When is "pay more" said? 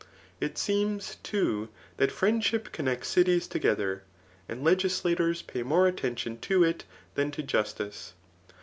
5.43-5.85